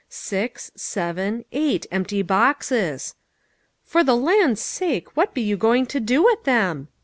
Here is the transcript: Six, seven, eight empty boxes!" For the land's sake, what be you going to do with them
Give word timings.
Six, 0.09 0.71
seven, 0.73 1.45
eight 1.51 1.85
empty 1.91 2.23
boxes!" 2.23 3.13
For 3.85 4.03
the 4.03 4.15
land's 4.17 4.59
sake, 4.59 5.15
what 5.15 5.35
be 5.35 5.41
you 5.41 5.55
going 5.57 5.85
to 5.85 5.99
do 5.99 6.23
with 6.23 6.43
them 6.43 6.87